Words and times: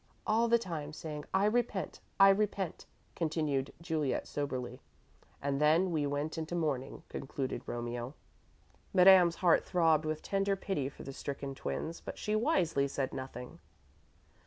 "All 0.25 0.47
the 0.47 0.57
time 0.57 0.93
saying 0.93 1.25
'I 1.31 1.45
repent! 1.45 1.99
I 2.19 2.29
repent!'" 2.29 2.87
continued 3.15 3.71
Juliet, 3.83 4.25
soberly. 4.25 4.81
"And 5.43 5.61
then 5.61 5.91
we 5.91 6.07
went 6.07 6.39
into 6.39 6.55
mourning," 6.55 7.03
concluded 7.07 7.61
Romeo. 7.67 8.15
Madame's 8.95 9.35
heart 9.45 9.63
throbbed 9.63 10.05
with 10.05 10.23
tender 10.23 10.55
pity 10.55 10.89
for 10.89 11.03
the 11.03 11.13
stricken 11.13 11.53
twins, 11.53 12.01
but 12.03 12.17
she 12.17 12.35
wisely 12.35 12.87
said 12.87 13.13
nothing. 13.13 13.59